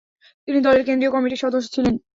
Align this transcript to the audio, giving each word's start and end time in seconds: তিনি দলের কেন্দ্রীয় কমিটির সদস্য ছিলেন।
তিনি 0.47 0.59
দলের 0.61 0.83
কেন্দ্রীয় 0.87 1.13
কমিটির 1.13 1.43
সদস্য 1.43 1.67
ছিলেন। 1.75 1.93